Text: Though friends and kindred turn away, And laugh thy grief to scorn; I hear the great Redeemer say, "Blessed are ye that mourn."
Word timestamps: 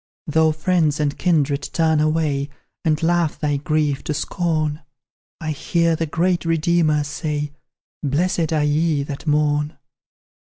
Though 0.25 0.51
friends 0.51 0.99
and 0.99 1.15
kindred 1.15 1.61
turn 1.73 1.99
away, 1.99 2.49
And 2.83 3.03
laugh 3.03 3.37
thy 3.37 3.57
grief 3.57 4.03
to 4.05 4.15
scorn; 4.15 4.81
I 5.39 5.51
hear 5.51 5.95
the 5.95 6.07
great 6.07 6.43
Redeemer 6.43 7.03
say, 7.03 7.51
"Blessed 8.01 8.51
are 8.51 8.63
ye 8.63 9.03
that 9.03 9.27
mourn." 9.27 9.77